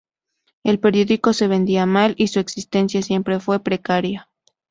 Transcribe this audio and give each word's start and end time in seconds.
El 0.63 0.79
periódico 0.79 1.31
se 1.31 1.47
vendía 1.47 1.85
mal 1.85 2.15
y 2.17 2.25
su 2.29 2.39
existencia 2.39 3.03
siempre 3.03 3.39
fue 3.39 3.59
precaria. 3.59 4.27